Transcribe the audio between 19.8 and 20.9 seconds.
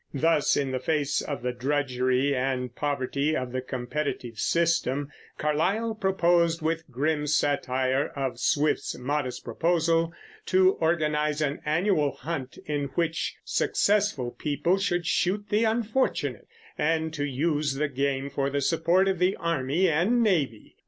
and navy.